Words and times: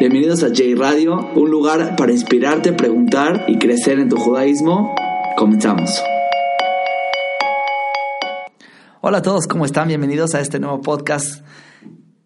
Bienvenidos 0.00 0.42
a 0.42 0.48
J 0.48 0.74
Radio, 0.76 1.30
un 1.36 1.52
lugar 1.52 1.94
para 1.94 2.10
inspirarte, 2.10 2.72
preguntar 2.72 3.44
y 3.46 3.58
crecer 3.58 4.00
en 4.00 4.08
tu 4.08 4.16
judaísmo. 4.16 4.92
Comenzamos. 5.36 6.02
Hola 9.00 9.18
a 9.18 9.22
todos, 9.22 9.46
¿cómo 9.46 9.64
están? 9.64 9.86
Bienvenidos 9.86 10.34
a 10.34 10.40
este 10.40 10.58
nuevo 10.58 10.80
podcast. 10.80 11.44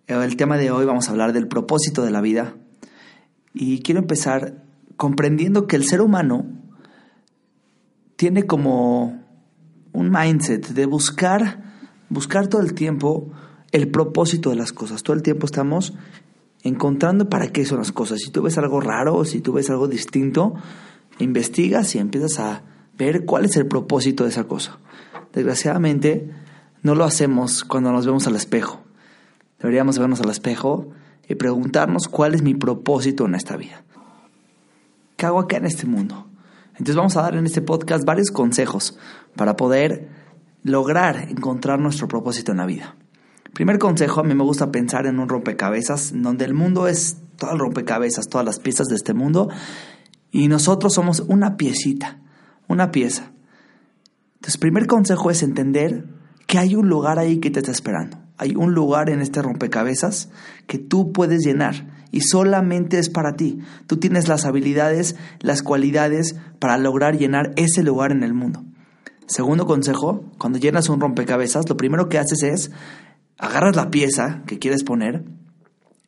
El 0.07 0.37
tema 0.39 0.57
de 0.57 0.71
hoy 0.71 0.87
vamos 0.87 1.09
a 1.09 1.11
hablar 1.11 1.35
del 1.35 1.47
propósito 1.47 2.03
de 2.03 2.11
la 2.11 2.23
vida. 2.23 2.57
Y 3.53 3.83
quiero 3.83 4.01
empezar 4.01 4.65
comprendiendo 4.97 5.67
que 5.67 5.77
el 5.77 5.85
ser 5.85 6.01
humano 6.01 6.47
tiene 8.17 8.47
como 8.47 9.23
un 9.93 10.11
mindset 10.11 10.69
de 10.69 10.87
buscar, 10.87 11.65
buscar 12.09 12.49
todo 12.49 12.63
el 12.63 12.73
tiempo 12.73 13.31
el 13.73 13.91
propósito 13.91 14.49
de 14.49 14.57
las 14.57 14.73
cosas. 14.73 15.03
Todo 15.03 15.15
el 15.15 15.23
tiempo 15.23 15.45
estamos 15.45 15.93
encontrando 16.63 17.29
para 17.29 17.49
qué 17.49 17.65
son 17.65 17.79
las 17.79 17.93
cosas. 17.93 18.21
Si 18.21 18.31
tú 18.31 18.43
ves 18.43 18.59
algo 18.59 18.81
raro 18.81 19.25
si 19.25 19.41
tú 19.41 19.53
ves 19.53 19.71
algo 19.71 19.89
distinto, 19.89 20.55
investigas 21.19 21.95
y 21.95 21.99
empiezas 21.99 22.39
a 22.39 22.63
ver 22.97 23.25
cuál 23.25 23.45
es 23.45 23.57
el 23.57 23.67
propósito 23.67 24.25
de 24.25 24.31
esa 24.31 24.45
cosa. 24.45 24.79
Desgraciadamente, 25.33 26.31
no 26.83 26.95
lo 26.95 27.05
hacemos 27.05 27.65
cuando 27.65 27.93
nos 27.93 28.07
vemos 28.07 28.27
al 28.27 28.37
espejo. 28.37 28.81
Deberíamos 29.59 29.99
vernos 29.99 30.21
al 30.21 30.31
espejo 30.31 30.91
y 31.29 31.35
preguntarnos 31.35 32.09
cuál 32.09 32.35
es 32.35 32.43
mi 32.43 32.55
propósito 32.55 33.27
en 33.27 33.35
esta 33.35 33.57
vida. 33.57 33.85
¿Qué 35.17 35.27
hago 35.27 35.41
acá 35.41 35.57
en 35.57 35.67
este 35.67 35.87
mundo? 35.87 36.27
Entonces 36.73 36.97
vamos 36.97 37.17
a 37.17 37.23
dar 37.23 37.35
en 37.35 37.45
este 37.45 37.61
podcast 37.61 38.05
varios 38.05 38.31
consejos 38.31 38.97
para 39.35 39.57
poder 39.57 40.09
lograr 40.63 41.29
encontrar 41.29 41.81
nuestro 41.81 42.07
propósito 42.07 42.53
en 42.53 42.59
la 42.59 42.67
vida. 42.67 42.97
Primer 43.59 43.81
consejo, 43.81 44.21
a 44.21 44.23
mí 44.23 44.37
me 44.37 44.45
gusta 44.45 44.71
pensar 44.71 45.07
en 45.07 45.19
un 45.19 45.29
rompecabezas, 45.29 46.13
donde 46.15 46.45
el 46.45 46.55
mundo 46.55 46.87
es 46.87 47.17
todo 47.37 47.51
el 47.51 47.59
rompecabezas, 47.59 48.29
todas 48.29 48.47
las 48.47 48.61
piezas 48.61 48.87
de 48.87 48.95
este 48.95 49.15
mundo, 49.15 49.49
y 50.31 50.47
nosotros 50.47 50.95
somos 50.95 51.25
una 51.27 51.57
piecita, 51.57 52.21
una 52.69 52.93
pieza. 52.93 53.33
Entonces, 54.37 54.59
primer 54.59 54.87
consejo 54.87 55.33
es 55.33 55.43
entender 55.43 56.05
que 56.47 56.59
hay 56.59 56.77
un 56.77 56.89
lugar 56.89 57.19
ahí 57.19 57.39
que 57.39 57.51
te 57.51 57.59
está 57.59 57.73
esperando. 57.73 58.19
Hay 58.37 58.55
un 58.55 58.75
lugar 58.75 59.11
en 59.11 59.21
este 59.21 59.43
rompecabezas 59.43 60.29
que 60.69 60.79
tú 60.79 61.11
puedes 61.11 61.45
llenar 61.45 62.07
y 62.13 62.21
solamente 62.21 63.01
es 63.01 63.11
para 63.11 63.35
ti. 63.35 63.59
Tú 63.89 63.97
tienes 63.97 64.29
las 64.29 64.45
habilidades, 64.45 65.17
las 65.41 65.65
cualidades 65.65 66.37
para 66.61 66.79
lograr 66.79 67.19
llenar 67.19 67.55
ese 67.57 67.83
lugar 67.83 68.13
en 68.13 68.23
el 68.23 68.35
mundo. 68.35 68.63
Segundo 69.27 69.67
consejo, 69.67 70.25
cuando 70.39 70.61
llenas 70.61 70.89
un 70.89 71.01
rompecabezas, 71.01 71.69
lo 71.69 71.77
primero 71.77 72.09
que 72.09 72.19
haces 72.19 72.45
es 72.45 72.71
agarras 73.39 73.77
la 73.77 73.91
pieza 73.91 74.43
que 74.47 74.59
quieres 74.59 74.85
poner 74.85 75.25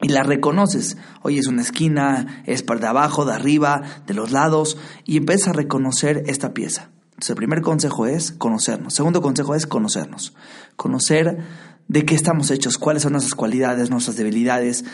y 0.00 0.08
la 0.08 0.22
reconoces. 0.22 0.96
Oye, 1.22 1.38
es 1.38 1.46
una 1.46 1.62
esquina, 1.62 2.42
es 2.46 2.62
para 2.62 2.80
de 2.80 2.86
abajo, 2.86 3.24
de 3.24 3.34
arriba, 3.34 3.82
de 4.06 4.14
los 4.14 4.32
lados, 4.32 4.78
y 5.04 5.16
empiezas 5.16 5.48
a 5.48 5.52
reconocer 5.52 6.24
esta 6.26 6.52
pieza. 6.52 6.90
Entonces, 7.10 7.30
el 7.30 7.36
primer 7.36 7.60
consejo 7.60 8.06
es 8.06 8.32
conocernos. 8.32 8.94
Segundo 8.94 9.20
consejo 9.20 9.54
es 9.54 9.66
conocernos. 9.66 10.34
Conocer 10.76 11.38
de 11.86 12.04
qué 12.04 12.14
estamos 12.14 12.50
hechos, 12.50 12.78
cuáles 12.78 13.02
son 13.02 13.12
nuestras 13.12 13.34
cualidades, 13.34 13.90
nuestras 13.90 14.16
debilidades. 14.16 14.84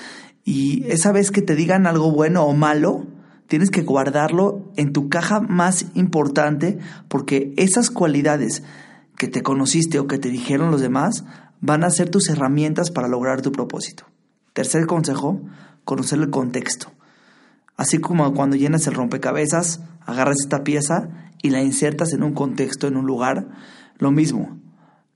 Y 0.44 0.84
esa 0.88 1.12
vez 1.12 1.30
que 1.30 1.42
te 1.42 1.54
digan 1.54 1.86
algo 1.86 2.10
bueno 2.10 2.44
o 2.44 2.52
malo, 2.52 3.06
tienes 3.46 3.70
que 3.70 3.82
guardarlo 3.82 4.72
en 4.76 4.92
tu 4.92 5.08
caja 5.08 5.40
más 5.40 5.86
importante 5.94 6.78
porque 7.08 7.52
esas 7.56 7.90
cualidades 7.90 8.64
que 9.16 9.28
te 9.28 9.42
conociste 9.42 9.98
o 9.98 10.06
que 10.06 10.18
te 10.18 10.28
dijeron 10.28 10.70
los 10.70 10.80
demás 10.80 11.24
van 11.60 11.84
a 11.84 11.90
ser 11.90 12.10
tus 12.10 12.28
herramientas 12.28 12.90
para 12.90 13.08
lograr 13.08 13.42
tu 13.42 13.52
propósito. 13.52 14.04
Tercer 14.52 14.86
consejo, 14.86 15.40
conocer 15.84 16.18
el 16.18 16.30
contexto. 16.30 16.92
Así 17.76 17.98
como 17.98 18.32
cuando 18.34 18.56
llenas 18.56 18.86
el 18.86 18.94
rompecabezas, 18.94 19.80
agarras 20.04 20.40
esta 20.40 20.64
pieza 20.64 21.08
y 21.42 21.50
la 21.50 21.62
insertas 21.62 22.12
en 22.12 22.22
un 22.22 22.32
contexto, 22.32 22.86
en 22.86 22.96
un 22.96 23.06
lugar, 23.06 23.48
lo 23.98 24.10
mismo. 24.10 24.58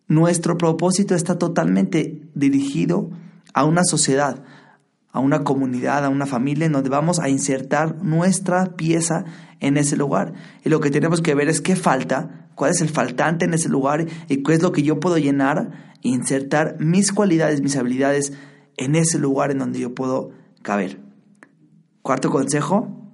Nuestro 0.08 0.58
propósito 0.58 1.14
está 1.14 1.38
totalmente 1.38 2.22
dirigido 2.34 3.10
a 3.54 3.64
una 3.64 3.82
sociedad, 3.84 4.42
a 5.12 5.20
una 5.20 5.42
comunidad, 5.42 6.04
a 6.04 6.08
una 6.08 6.26
familia 6.26 6.66
en 6.66 6.72
donde 6.72 6.90
vamos 6.90 7.18
a 7.18 7.28
insertar 7.28 8.02
nuestra 8.02 8.76
pieza 8.76 9.24
en 9.60 9.76
ese 9.76 9.96
lugar. 9.96 10.34
Y 10.64 10.68
lo 10.68 10.80
que 10.80 10.90
tenemos 10.90 11.20
que 11.20 11.34
ver 11.34 11.48
es 11.48 11.60
qué 11.60 11.76
falta, 11.76 12.48
cuál 12.60 12.72
es 12.72 12.82
el 12.82 12.90
faltante 12.90 13.46
en 13.46 13.54
ese 13.54 13.70
lugar 13.70 14.04
y 14.28 14.42
qué 14.42 14.52
es 14.52 14.60
lo 14.60 14.70
que 14.70 14.82
yo 14.82 15.00
puedo 15.00 15.16
llenar 15.16 15.94
insertar 16.02 16.76
mis 16.78 17.10
cualidades, 17.10 17.62
mis 17.62 17.74
habilidades 17.74 18.34
en 18.76 18.96
ese 18.96 19.18
lugar 19.18 19.50
en 19.50 19.60
donde 19.60 19.80
yo 19.80 19.94
puedo 19.94 20.32
caber. 20.60 21.00
Cuarto 22.02 22.28
consejo, 22.28 23.10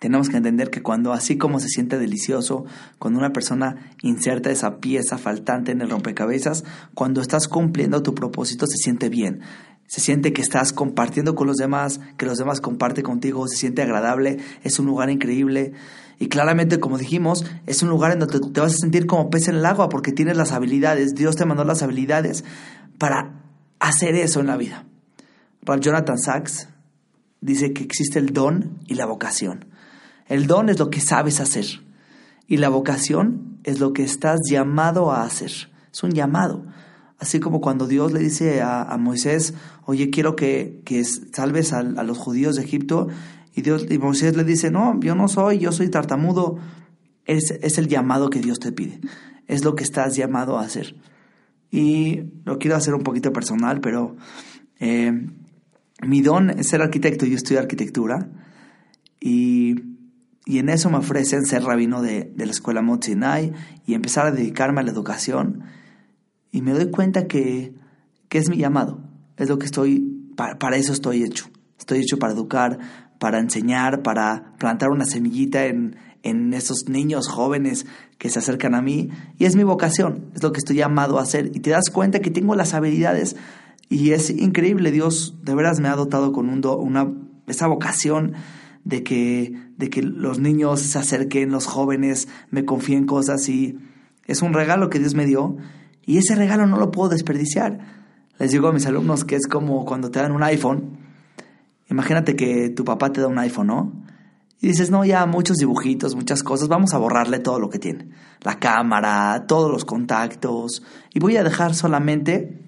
tenemos 0.00 0.30
que 0.30 0.36
entender 0.36 0.68
que 0.68 0.82
cuando 0.82 1.12
así 1.12 1.38
como 1.38 1.60
se 1.60 1.68
siente 1.68 1.96
delicioso, 1.96 2.64
cuando 2.98 3.20
una 3.20 3.32
persona 3.32 3.92
inserta 4.02 4.50
esa 4.50 4.78
pieza 4.80 5.16
faltante 5.16 5.70
en 5.70 5.80
el 5.80 5.90
rompecabezas, 5.90 6.64
cuando 6.94 7.20
estás 7.20 7.46
cumpliendo 7.46 8.02
tu 8.02 8.16
propósito 8.16 8.66
se 8.66 8.78
siente 8.78 9.08
bien 9.08 9.42
se 9.90 10.00
siente 10.00 10.32
que 10.32 10.40
estás 10.40 10.72
compartiendo 10.72 11.34
con 11.34 11.48
los 11.48 11.56
demás, 11.56 11.98
que 12.16 12.24
los 12.24 12.38
demás 12.38 12.60
comparten 12.60 13.02
contigo, 13.02 13.48
se 13.48 13.56
siente 13.56 13.82
agradable, 13.82 14.36
es 14.62 14.78
un 14.78 14.86
lugar 14.86 15.10
increíble. 15.10 15.72
Y 16.20 16.28
claramente, 16.28 16.78
como 16.78 16.98
dijimos, 16.98 17.44
es 17.66 17.82
un 17.82 17.88
lugar 17.88 18.12
en 18.12 18.20
donde 18.20 18.38
te 18.38 18.60
vas 18.60 18.74
a 18.74 18.76
sentir 18.76 19.06
como 19.06 19.30
pez 19.30 19.48
en 19.48 19.56
el 19.56 19.66
agua 19.66 19.88
porque 19.88 20.12
tienes 20.12 20.36
las 20.36 20.52
habilidades, 20.52 21.14
Dios 21.14 21.34
te 21.34 21.46
mandó 21.46 21.64
las 21.64 21.82
habilidades 21.82 22.44
para 22.98 23.42
hacer 23.80 24.14
eso 24.14 24.38
en 24.40 24.46
la 24.46 24.56
vida. 24.56 24.84
Jonathan 25.80 26.18
Sachs 26.18 26.68
dice 27.40 27.72
que 27.72 27.82
existe 27.82 28.18
el 28.18 28.34
don 28.34 28.78
y 28.86 28.94
la 28.94 29.06
vocación. 29.06 29.64
El 30.26 30.46
don 30.46 30.68
es 30.68 30.78
lo 30.78 30.90
que 30.90 31.00
sabes 31.00 31.40
hacer 31.40 31.64
y 32.46 32.58
la 32.58 32.68
vocación 32.68 33.58
es 33.64 33.80
lo 33.80 33.92
que 33.92 34.02
estás 34.02 34.40
llamado 34.48 35.12
a 35.12 35.22
hacer. 35.22 35.50
Es 35.92 36.02
un 36.02 36.12
llamado. 36.12 36.66
Así 37.18 37.38
como 37.38 37.60
cuando 37.60 37.86
Dios 37.86 38.12
le 38.12 38.20
dice 38.20 38.62
a, 38.62 38.96
Moisés, 38.98 39.54
oye, 39.84 40.10
quiero 40.10 40.36
que, 40.36 40.82
salves 41.32 41.72
a, 41.72 41.82
los 41.82 42.18
judíos 42.18 42.56
de 42.56 42.62
Egipto, 42.62 43.08
y, 43.54 43.62
Dios, 43.62 43.86
y 43.90 43.98
Moisés 43.98 44.36
le 44.36 44.44
dice, 44.44 44.70
no, 44.70 44.98
yo 45.00 45.14
no 45.14 45.28
soy, 45.28 45.58
yo 45.58 45.72
soy 45.72 45.88
tartamudo. 45.88 46.58
Es, 47.24 47.50
es 47.62 47.78
el 47.78 47.88
llamado 47.88 48.30
que 48.30 48.40
Dios 48.40 48.58
te 48.58 48.72
pide, 48.72 49.00
es 49.46 49.64
lo 49.64 49.74
que 49.74 49.84
estás 49.84 50.16
llamado 50.16 50.58
a 50.58 50.62
hacer. 50.62 50.96
Y 51.70 52.22
lo 52.44 52.58
quiero 52.58 52.76
hacer 52.76 52.94
un 52.94 53.02
poquito 53.02 53.32
personal, 53.32 53.80
pero 53.80 54.16
eh, 54.80 55.26
mi 56.02 56.20
don 56.22 56.50
es 56.50 56.68
ser 56.68 56.82
arquitecto, 56.82 57.26
yo 57.26 57.36
estudio 57.36 57.60
arquitectura, 57.60 58.28
y, 59.20 59.76
y 60.46 60.58
en 60.58 60.68
eso 60.70 60.90
me 60.90 60.96
ofrecen 60.96 61.44
ser 61.44 61.62
rabino 61.62 62.02
de, 62.02 62.32
de 62.34 62.46
la 62.46 62.52
escuela 62.52 62.82
Mount 62.82 63.06
y 63.86 63.94
empezar 63.94 64.26
a 64.26 64.32
dedicarme 64.32 64.80
a 64.80 64.84
la 64.84 64.90
educación 64.90 65.62
y 66.52 66.62
me 66.62 66.72
doy 66.72 66.90
cuenta 66.90 67.26
que, 67.26 67.74
es 68.30 68.48
mi 68.48 68.56
llamado, 68.56 69.00
es 69.36 69.48
lo 69.48 69.58
que 69.58 69.66
estoy, 69.66 70.00
para, 70.36 70.76
eso 70.76 70.92
estoy 70.92 71.22
hecho. 71.22 71.46
Estoy 71.80 71.98
hecho 71.98 72.18
para 72.18 72.32
educar, 72.32 72.78
para 73.18 73.40
enseñar, 73.40 74.02
para 74.02 74.54
plantar 74.58 74.90
una 74.90 75.06
semillita 75.06 75.66
en, 75.66 75.96
en 76.22 76.54
esos 76.54 76.88
niños 76.88 77.26
jóvenes 77.26 77.86
que 78.18 78.28
se 78.28 78.38
acercan 78.38 78.76
a 78.76 78.82
mí. 78.82 79.08
Y 79.38 79.46
es 79.46 79.56
mi 79.56 79.64
vocación, 79.64 80.30
es 80.34 80.42
lo 80.42 80.52
que 80.52 80.58
estoy 80.58 80.76
llamado 80.76 81.18
a 81.18 81.22
hacer. 81.22 81.50
Y 81.54 81.60
te 81.60 81.70
das 81.70 81.90
cuenta 81.90 82.20
que 82.20 82.30
tengo 82.30 82.54
las 82.54 82.74
habilidades 82.74 83.34
y 83.88 84.12
es 84.12 84.30
increíble. 84.30 84.92
Dios 84.92 85.36
de 85.42 85.54
veras 85.54 85.80
me 85.80 85.88
ha 85.88 85.96
dotado 85.96 86.32
con 86.32 86.48
un 86.48 86.64
una, 86.64 87.12
esa 87.48 87.66
vocación 87.66 88.34
de 88.84 89.02
que, 89.02 89.52
de 89.76 89.90
que 89.90 90.02
los 90.02 90.38
niños 90.38 90.80
se 90.80 90.98
acerquen, 90.98 91.50
los 91.50 91.66
jóvenes 91.66 92.28
me 92.50 92.64
confíen 92.64 93.06
cosas 93.06 93.48
y 93.48 93.78
es 94.26 94.42
un 94.42 94.52
regalo 94.52 94.90
que 94.90 94.98
Dios 94.98 95.14
me 95.14 95.26
dio 95.26 95.56
y 96.06 96.18
ese 96.18 96.34
regalo 96.34 96.66
no 96.66 96.78
lo 96.78 96.90
puedo 96.90 97.10
desperdiciar. 97.10 97.78
Les 98.38 98.52
digo 98.52 98.68
a 98.68 98.72
mis 98.72 98.86
alumnos 98.86 99.24
que 99.24 99.36
es 99.36 99.46
como 99.46 99.84
cuando 99.84 100.10
te 100.10 100.20
dan 100.20 100.32
un 100.32 100.42
iPhone. 100.42 100.99
Imagínate 101.90 102.36
que 102.36 102.70
tu 102.70 102.84
papá 102.84 103.12
te 103.12 103.20
da 103.20 103.26
un 103.26 103.38
iPhone, 103.38 103.66
¿no? 103.66 103.92
Y 104.60 104.68
dices, 104.68 104.90
no, 104.90 105.04
ya 105.04 105.24
muchos 105.26 105.56
dibujitos, 105.56 106.14
muchas 106.14 106.42
cosas, 106.42 106.68
vamos 106.68 106.94
a 106.94 106.98
borrarle 106.98 107.38
todo 107.38 107.58
lo 107.58 107.70
que 107.70 107.78
tiene. 107.78 108.10
La 108.42 108.58
cámara, 108.58 109.46
todos 109.48 109.70
los 109.70 109.84
contactos. 109.84 110.82
Y 111.14 111.18
voy 111.18 111.36
a 111.36 111.42
dejar 111.42 111.74
solamente, 111.74 112.60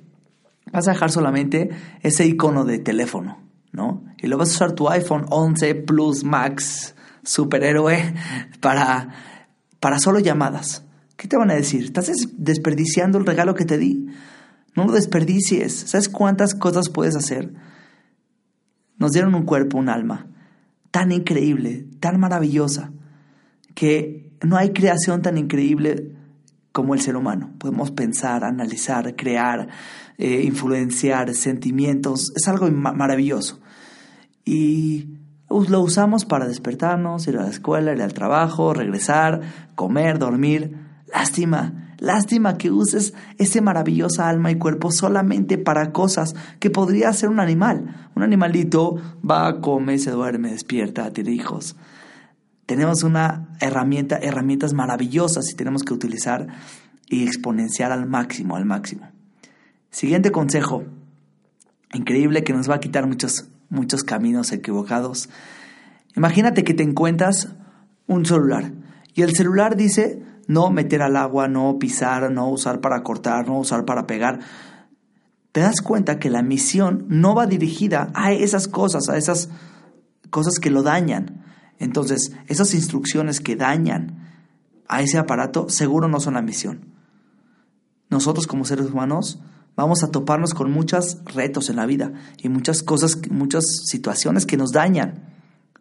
vas 0.72 0.88
a 0.88 0.92
dejar 0.92 1.10
solamente 1.10 1.70
ese 2.00 2.26
icono 2.26 2.64
de 2.64 2.78
teléfono, 2.78 3.38
¿no? 3.72 4.02
Y 4.18 4.26
luego 4.26 4.40
vas 4.40 4.50
a 4.50 4.54
usar 4.54 4.72
tu 4.72 4.88
iPhone 4.88 5.26
11 5.28 5.74
Plus 5.74 6.24
Max 6.24 6.94
superhéroe 7.22 8.14
para, 8.60 9.10
para 9.80 9.98
solo 9.98 10.18
llamadas. 10.18 10.84
¿Qué 11.16 11.28
te 11.28 11.36
van 11.36 11.50
a 11.50 11.54
decir? 11.54 11.84
Estás 11.84 12.10
desperdiciando 12.32 13.18
el 13.18 13.26
regalo 13.26 13.54
que 13.54 13.66
te 13.66 13.78
di. 13.78 14.08
No 14.74 14.86
lo 14.86 14.92
desperdicies. 14.92 15.72
¿Sabes 15.72 16.08
cuántas 16.08 16.54
cosas 16.54 16.88
puedes 16.88 17.14
hacer? 17.14 17.52
Nos 19.02 19.10
dieron 19.10 19.34
un 19.34 19.42
cuerpo, 19.42 19.78
un 19.78 19.88
alma, 19.88 20.28
tan 20.92 21.10
increíble, 21.10 21.86
tan 21.98 22.20
maravillosa, 22.20 22.92
que 23.74 24.30
no 24.44 24.56
hay 24.56 24.70
creación 24.72 25.22
tan 25.22 25.38
increíble 25.38 26.14
como 26.70 26.94
el 26.94 27.00
ser 27.00 27.16
humano. 27.16 27.50
Podemos 27.58 27.90
pensar, 27.90 28.44
analizar, 28.44 29.16
crear, 29.16 29.66
eh, 30.18 30.42
influenciar 30.44 31.34
sentimientos. 31.34 32.32
Es 32.36 32.46
algo 32.46 32.70
maravilloso. 32.70 33.58
Y 34.44 35.08
lo 35.48 35.80
usamos 35.80 36.24
para 36.24 36.46
despertarnos, 36.46 37.26
ir 37.26 37.38
a 37.38 37.42
la 37.42 37.50
escuela, 37.50 37.92
ir 37.92 38.02
al 38.02 38.14
trabajo, 38.14 38.72
regresar, 38.72 39.40
comer, 39.74 40.20
dormir. 40.20 40.76
Lástima, 41.12 41.91
lástima 42.02 42.58
que 42.58 42.72
uses 42.72 43.14
ese 43.38 43.60
maravillosa 43.60 44.28
alma 44.28 44.50
y 44.50 44.56
cuerpo 44.56 44.90
solamente 44.90 45.56
para 45.56 45.92
cosas 45.92 46.34
que 46.58 46.68
podría 46.68 47.12
ser 47.12 47.28
un 47.28 47.38
animal. 47.38 48.10
Un 48.16 48.24
animalito 48.24 48.96
va, 49.28 49.60
come, 49.60 49.98
se 49.98 50.10
duerme, 50.10 50.50
despierta, 50.50 51.12
tiene 51.12 51.30
hijos. 51.30 51.76
Tenemos 52.66 53.04
una 53.04 53.56
herramienta, 53.60 54.16
herramientas 54.16 54.74
maravillosas 54.74 55.48
y 55.50 55.54
tenemos 55.54 55.84
que 55.84 55.94
utilizar 55.94 56.48
y 57.08 57.22
exponenciar 57.22 57.92
al 57.92 58.06
máximo, 58.06 58.56
al 58.56 58.64
máximo. 58.64 59.08
Siguiente 59.90 60.32
consejo, 60.32 60.82
increíble 61.94 62.42
que 62.42 62.52
nos 62.52 62.68
va 62.68 62.76
a 62.76 62.80
quitar 62.80 63.06
muchos, 63.06 63.48
muchos 63.68 64.02
caminos 64.02 64.50
equivocados. 64.50 65.28
Imagínate 66.16 66.64
que 66.64 66.74
te 66.74 66.82
encuentras 66.82 67.54
un 68.08 68.26
celular 68.26 68.72
y 69.14 69.22
el 69.22 69.36
celular 69.36 69.76
dice 69.76 70.31
no 70.46 70.70
meter 70.70 71.02
al 71.02 71.16
agua, 71.16 71.48
no 71.48 71.78
pisar, 71.78 72.30
no 72.30 72.48
usar 72.48 72.80
para 72.80 73.02
cortar, 73.02 73.46
no 73.46 73.58
usar 73.58 73.84
para 73.84 74.06
pegar. 74.06 74.40
Te 75.52 75.60
das 75.60 75.80
cuenta 75.80 76.18
que 76.18 76.30
la 76.30 76.42
misión 76.42 77.04
no 77.08 77.34
va 77.34 77.46
dirigida 77.46 78.10
a 78.14 78.32
esas 78.32 78.68
cosas, 78.68 79.08
a 79.08 79.16
esas 79.16 79.50
cosas 80.30 80.58
que 80.58 80.70
lo 80.70 80.82
dañan. 80.82 81.44
Entonces, 81.78 82.32
esas 82.46 82.74
instrucciones 82.74 83.40
que 83.40 83.56
dañan 83.56 84.22
a 84.88 85.02
ese 85.02 85.18
aparato 85.18 85.68
seguro 85.68 86.08
no 86.08 86.20
son 86.20 86.34
la 86.34 86.42
misión. 86.42 86.86
Nosotros 88.10 88.46
como 88.46 88.64
seres 88.64 88.86
humanos 88.86 89.40
vamos 89.74 90.02
a 90.02 90.10
toparnos 90.10 90.54
con 90.54 90.70
muchos 90.70 91.18
retos 91.24 91.70
en 91.70 91.76
la 91.76 91.86
vida 91.86 92.12
y 92.38 92.48
muchas 92.48 92.82
cosas, 92.82 93.18
muchas 93.30 93.64
situaciones 93.86 94.46
que 94.46 94.56
nos 94.56 94.72
dañan. 94.72 95.32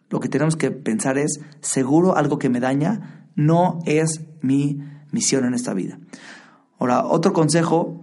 Lo 0.10 0.20
que 0.20 0.30
tenemos 0.30 0.56
que 0.56 0.72
pensar 0.72 1.18
es, 1.18 1.40
seguro 1.62 2.18
algo 2.18 2.38
que 2.38 2.50
me 2.50 2.60
daña 2.60 3.21
no 3.36 3.80
es 3.86 4.22
mi 4.42 4.80
misión 5.12 5.46
en 5.46 5.54
esta 5.54 5.74
vida. 5.74 6.00
Ahora, 6.80 7.06
otro 7.06 7.34
consejo, 7.34 8.02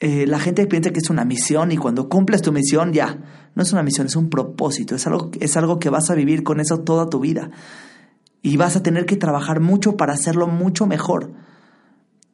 eh, 0.00 0.26
la 0.26 0.38
gente 0.38 0.66
piensa 0.66 0.90
que 0.90 1.00
es 1.00 1.10
una 1.10 1.24
misión 1.24 1.72
y 1.72 1.76
cuando 1.76 2.08
cumples 2.08 2.42
tu 2.42 2.52
misión 2.52 2.92
ya, 2.92 3.18
no 3.54 3.62
es 3.62 3.72
una 3.72 3.82
misión, 3.82 4.06
es 4.06 4.16
un 4.16 4.30
propósito, 4.30 4.94
es 4.94 5.06
algo, 5.06 5.30
es 5.40 5.56
algo 5.56 5.78
que 5.78 5.90
vas 5.90 6.10
a 6.10 6.14
vivir 6.14 6.44
con 6.44 6.60
eso 6.60 6.80
toda 6.80 7.10
tu 7.10 7.20
vida 7.20 7.50
y 8.42 8.56
vas 8.56 8.76
a 8.76 8.82
tener 8.82 9.06
que 9.06 9.16
trabajar 9.16 9.60
mucho 9.60 9.96
para 9.96 10.12
hacerlo 10.12 10.46
mucho 10.46 10.86
mejor. 10.86 11.32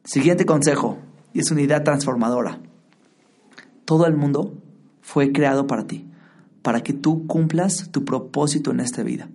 Siguiente 0.03 0.45
consejo, 0.45 0.99
y 1.33 1.39
es 1.39 1.51
una 1.51 1.61
idea 1.61 1.83
transformadora. 1.83 2.59
Todo 3.85 4.05
el 4.05 4.15
mundo 4.15 4.53
fue 5.01 5.31
creado 5.31 5.67
para 5.67 5.87
ti, 5.87 6.07
para 6.61 6.81
que 6.81 6.93
tú 6.93 7.27
cumplas 7.27 7.89
tu 7.91 8.05
propósito 8.05 8.71
en 8.71 8.79
esta 8.79 9.03
vida. 9.03 9.29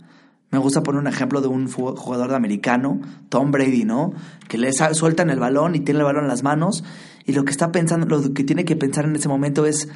Me 0.51 0.59
gusta 0.59 0.83
poner 0.83 1.01
un 1.01 1.07
ejemplo 1.07 1.41
de 1.41 1.49
un 1.49 1.71
jugador 1.71 2.31
de 2.31 2.37
americano, 2.37 3.01
Tom 3.29 3.53
Brady, 3.53 3.85
¿no? 3.85 4.13
Que 4.49 4.59
le 4.59 4.73
sueltan 4.73 5.31
el 5.31 5.39
balón 5.39 5.77
y 5.77 5.81
tiene 5.81 6.01
el 6.01 6.07
balón 6.07 6.25
en 6.25 6.29
las 6.29 6.43
manos 6.43 6.83
y 7.25 7.33
lo 7.33 7.45
que 7.45 7.53
está 7.53 7.71
pensando, 7.71 8.07
lo 8.07 8.35
que 8.35 8.43
tiene 8.43 8.65
que 8.65 8.75
pensar 8.75 9.05
en 9.05 9.15
ese 9.15 9.29
momento 9.29 9.65
es, 9.65 9.89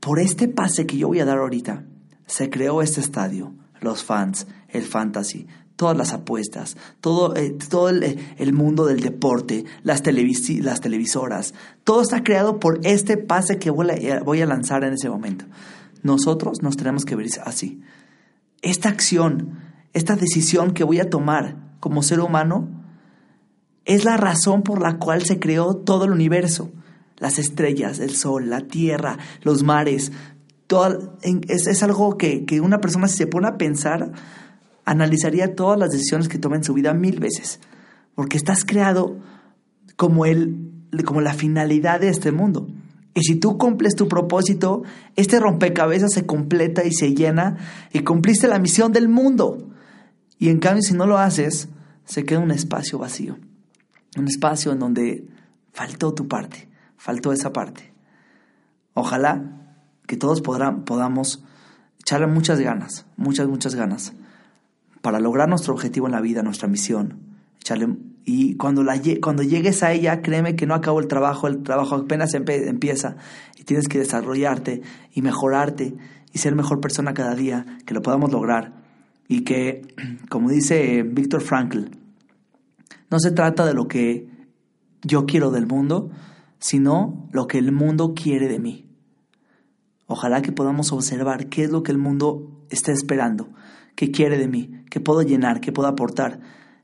por 0.00 0.18
este 0.18 0.48
pase 0.48 0.86
que 0.86 0.96
yo 0.96 1.06
voy 1.08 1.20
a 1.20 1.24
dar 1.24 1.38
ahorita, 1.38 1.84
se 2.26 2.50
creó 2.50 2.82
este 2.82 3.00
estadio, 3.00 3.54
los 3.80 4.02
fans, 4.02 4.48
el 4.68 4.82
fantasy, 4.82 5.46
todas 5.76 5.96
las 5.96 6.12
apuestas, 6.12 6.76
todo, 7.00 7.36
eh, 7.36 7.56
todo 7.68 7.90
eh, 7.90 8.18
el, 8.38 8.52
mundo 8.52 8.86
del 8.86 9.00
deporte, 9.00 9.64
las, 9.82 10.02
las 10.04 10.80
televisoras, 10.80 11.54
todo 11.84 12.02
está 12.02 12.22
creado 12.22 12.58
por 12.58 12.80
este 12.82 13.16
pase 13.16 13.58
que 13.58 13.70
voy 13.70 13.88
a, 13.90 13.94
eh, 13.94 14.20
voy 14.24 14.42
a 14.42 14.46
lanzar 14.46 14.84
en 14.84 14.94
ese 14.94 15.08
momento. 15.08 15.44
Nosotros 16.02 16.62
nos 16.62 16.76
tenemos 16.76 17.04
que 17.04 17.14
ver 17.14 17.28
así. 17.44 17.80
Esta 18.62 18.88
acción, 18.88 19.58
esta 19.92 20.16
decisión 20.16 20.72
que 20.72 20.84
voy 20.84 21.00
a 21.00 21.10
tomar 21.10 21.56
como 21.80 22.02
ser 22.02 22.20
humano, 22.20 22.68
es 23.84 24.04
la 24.04 24.16
razón 24.16 24.62
por 24.62 24.80
la 24.80 24.98
cual 24.98 25.24
se 25.24 25.38
creó 25.38 25.76
todo 25.76 26.04
el 26.04 26.12
universo. 26.12 26.70
Las 27.16 27.38
estrellas, 27.38 27.98
el 27.98 28.14
sol, 28.14 28.50
la 28.50 28.62
tierra, 28.62 29.18
los 29.42 29.62
mares. 29.62 30.12
Todo, 30.66 31.18
es, 31.22 31.82
algo 31.82 32.16
que, 32.16 32.44
que 32.44 32.60
una 32.60 32.80
persona 32.80 33.08
si 33.08 33.16
se 33.16 33.26
pone 33.26 33.48
a 33.48 33.58
pensar 33.58 34.12
analizaría 34.84 35.54
todas 35.54 35.78
las 35.78 35.90
decisiones 35.90 36.28
que 36.28 36.38
toma 36.38 36.56
en 36.56 36.64
su 36.64 36.74
vida 36.74 36.94
mil 36.94 37.20
veces, 37.20 37.60
porque 38.14 38.36
estás 38.36 38.64
creado 38.64 39.18
como, 39.96 40.26
el, 40.26 40.72
como 41.04 41.20
la 41.20 41.34
finalidad 41.34 42.00
de 42.00 42.08
este 42.08 42.32
mundo. 42.32 42.68
Y 43.14 43.22
si 43.22 43.36
tú 43.36 43.58
cumples 43.58 43.96
tu 43.96 44.08
propósito, 44.08 44.82
este 45.16 45.40
rompecabezas 45.40 46.12
se 46.12 46.26
completa 46.26 46.84
y 46.84 46.92
se 46.92 47.14
llena 47.14 47.56
y 47.92 48.00
cumpliste 48.00 48.46
la 48.48 48.58
misión 48.58 48.92
del 48.92 49.08
mundo. 49.08 49.68
Y 50.38 50.48
en 50.48 50.58
cambio, 50.58 50.82
si 50.82 50.94
no 50.94 51.06
lo 51.06 51.18
haces, 51.18 51.68
se 52.04 52.24
queda 52.24 52.38
un 52.38 52.50
espacio 52.50 52.98
vacío. 52.98 53.38
Un 54.16 54.28
espacio 54.28 54.72
en 54.72 54.78
donde 54.78 55.28
faltó 55.72 56.14
tu 56.14 56.28
parte, 56.28 56.68
faltó 56.96 57.32
esa 57.32 57.52
parte. 57.52 57.92
Ojalá 58.94 59.60
que 60.06 60.16
todos 60.16 60.40
podamos 60.40 61.44
echarle 62.00 62.26
muchas 62.26 62.60
ganas, 62.60 63.06
muchas, 63.16 63.48
muchas 63.48 63.74
ganas 63.74 64.12
para 65.00 65.20
lograr 65.20 65.48
nuestro 65.48 65.74
objetivo 65.74 66.06
en 66.06 66.12
la 66.12 66.20
vida, 66.20 66.42
nuestra 66.42 66.68
misión. 66.68 67.20
Y 68.24 68.56
cuando, 68.56 68.82
la, 68.82 69.00
cuando 69.20 69.42
llegues 69.42 69.82
a 69.82 69.92
ella, 69.92 70.22
créeme 70.22 70.56
que 70.56 70.66
no 70.66 70.74
acabó 70.74 71.00
el 71.00 71.08
trabajo, 71.08 71.46
el 71.46 71.62
trabajo 71.62 71.96
apenas 71.96 72.34
empieza 72.34 73.16
y 73.58 73.64
tienes 73.64 73.88
que 73.88 73.98
desarrollarte 73.98 74.82
y 75.12 75.22
mejorarte 75.22 75.94
y 76.32 76.38
ser 76.38 76.54
mejor 76.54 76.80
persona 76.80 77.14
cada 77.14 77.34
día, 77.34 77.78
que 77.86 77.94
lo 77.94 78.02
podamos 78.02 78.30
lograr. 78.30 78.72
Y 79.26 79.42
que, 79.42 79.82
como 80.28 80.50
dice 80.50 81.02
Víctor 81.02 81.40
Frankl, 81.40 81.86
no 83.10 83.18
se 83.18 83.32
trata 83.32 83.64
de 83.64 83.74
lo 83.74 83.88
que 83.88 84.28
yo 85.02 85.26
quiero 85.26 85.50
del 85.50 85.66
mundo, 85.66 86.10
sino 86.58 87.28
lo 87.32 87.46
que 87.46 87.58
el 87.58 87.72
mundo 87.72 88.14
quiere 88.14 88.48
de 88.48 88.58
mí. 88.58 88.86
Ojalá 90.06 90.42
que 90.42 90.52
podamos 90.52 90.92
observar 90.92 91.46
qué 91.46 91.64
es 91.64 91.70
lo 91.70 91.82
que 91.82 91.92
el 91.92 91.98
mundo 91.98 92.64
está 92.68 92.92
esperando 92.92 93.48
qué 94.00 94.10
quiere 94.10 94.38
de 94.38 94.48
mí, 94.48 94.82
qué 94.90 94.98
puedo 94.98 95.20
llenar, 95.20 95.60
qué 95.60 95.72
puedo 95.72 95.86
aportar, 95.86 96.40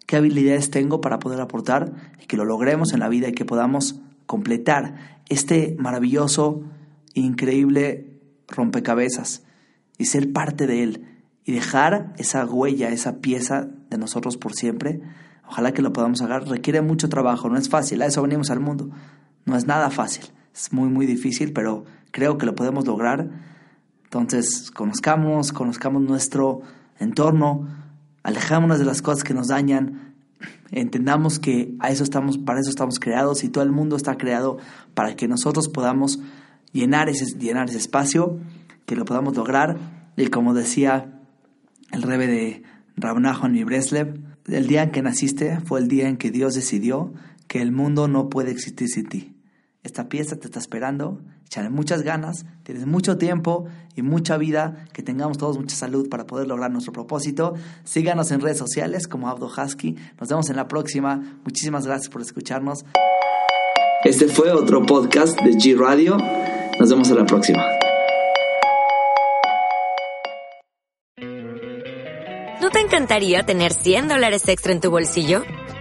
qué 0.07 0.17
habilidades 0.17 0.71
tengo 0.71 1.01
para 1.01 1.19
poder 1.19 1.41
aportar 1.41 1.93
y 2.23 2.27
que 2.27 2.37
lo 2.37 2.45
logremos 2.45 2.93
en 2.93 3.01
la 3.01 3.09
vida 3.09 3.29
y 3.29 3.33
que 3.33 3.45
podamos 3.45 4.01
completar 4.27 5.21
este 5.29 5.77
maravilloso, 5.79 6.63
increíble 7.15 8.21
rompecabezas 8.49 9.45
y 9.99 10.07
ser 10.07 10.33
parte 10.33 10.67
de 10.67 10.83
él 10.83 11.17
y 11.45 11.53
dejar 11.53 12.13
esa 12.19 12.45
huella, 12.45 12.91
esa 12.91 13.21
pieza 13.21 13.69
de 13.91 13.99
nosotros 13.99 14.37
por 14.37 14.55
siempre. 14.55 15.01
Ojalá 15.49 15.73
que 15.73 15.83
lo 15.83 15.93
podamos 15.93 16.21
hacer. 16.21 16.49
Requiere 16.49 16.81
mucho 16.81 17.09
trabajo, 17.09 17.49
no 17.49 17.57
es 17.57 17.69
fácil, 17.69 18.03
a 18.03 18.07
eso 18.07 18.23
venimos 18.23 18.51
al 18.51 18.61
mundo. 18.61 18.91
No 19.45 19.57
es 19.57 19.67
nada 19.67 19.91
fácil, 19.91 20.25
es 20.53 20.73
muy, 20.73 20.89
muy 20.89 21.07
difícil, 21.07 21.53
pero 21.53 21.85
creo 22.11 22.37
que 22.37 22.47
lo 22.47 22.55
podemos 22.55 22.87
lograr. 22.87 23.31
Entonces, 24.05 24.71
conozcamos, 24.73 25.53
conozcamos 25.53 26.03
nuestro 26.03 26.63
entorno, 26.99 27.69
alejámonos 28.27 28.81
de 28.81 28.85
las 28.85 29.03
cosas 29.03 29.23
que 29.23 29.35
nos 29.35 29.47
dañan, 29.47 30.17
entendamos 30.73 31.39
que 31.39 31.77
a 31.79 31.91
eso 31.91 32.03
estamos, 32.03 32.39
para 32.39 32.59
eso 32.59 32.71
estamos 32.71 32.99
creados 32.99 33.45
y 33.45 33.49
todo 33.49 33.63
el 33.63 33.71
mundo 33.71 33.95
está 33.95 34.17
creado 34.17 34.59
para 34.95 35.15
que 35.15 35.29
nosotros 35.29 35.69
podamos 35.69 36.19
llenar 36.73 37.09
ese, 37.09 37.39
llenar 37.39 37.69
ese 37.69 37.79
espacio, 37.79 38.41
que 38.85 38.97
lo 38.97 39.05
podamos 39.05 39.37
lograr. 39.37 39.79
Y 40.17 40.27
como 40.27 40.55
decía 40.55 41.21
el 41.93 42.03
rebe 42.03 42.27
de 42.27 42.63
Rabnahon 42.97 43.55
y 43.55 43.63
Breslev, 43.63 44.19
el 44.49 44.67
día 44.67 44.83
en 44.83 44.91
que 44.91 45.03
naciste 45.03 45.61
fue 45.61 45.79
el 45.79 45.87
día 45.87 46.09
en 46.09 46.17
que 46.17 46.33
Dios 46.33 46.55
decidió 46.55 47.15
que 47.47 47.63
el 47.63 47.71
mundo 47.71 48.09
no 48.09 48.29
puede 48.29 48.51
existir 48.51 48.89
sin 48.89 49.07
ti. 49.07 49.37
Esta 49.85 50.09
pieza 50.09 50.35
te 50.35 50.47
está 50.47 50.59
esperando 50.59 51.23
echarle 51.47 51.71
muchas 51.71 52.03
ganas, 52.03 52.45
tienes 52.65 52.87
mucho 52.87 53.17
tiempo 53.17 53.67
y 53.95 54.03
mucha 54.03 54.37
vida, 54.37 54.85
que 54.93 55.03
tengamos 55.03 55.39
todos 55.39 55.59
mucha 55.59 55.77
salud 55.77 56.09
para 56.09 56.27
poder 56.27 56.49
lograr 56.49 56.71
nuestro 56.71 56.93
propósito. 56.93 57.55
Síganos 57.85 58.31
en 58.33 58.41
redes 58.41 58.59
sociales 58.59 59.07
como 59.07 59.29
Abdo 59.29 59.47
Husky. 59.47 59.97
Nos 60.21 60.29
vemos 60.29 60.51
en 60.51 60.57
la 60.57 60.69
próxima. 60.69 61.41
Muchísimas 61.45 61.87
gracias 61.87 62.11
por 62.11 62.21
escucharnos. 62.21 62.85
Este 64.05 64.29
fue 64.29 64.53
otro 64.53 64.85
podcast 64.85 65.41
de 65.41 65.53
G 65.53 65.79
Radio. 65.79 66.17
Nos 66.79 66.91
vemos 66.91 67.09
en 67.11 67.17
la 67.17 67.25
próxima. 67.25 67.65
¿No 72.61 72.71
te 72.71 72.81
encantaría 72.81 73.45
tener 73.45 73.73
100 73.73 74.09
dólares 74.09 74.49
extra 74.49 74.73
en 74.73 74.81
tu 74.81 74.91
bolsillo? 74.91 75.43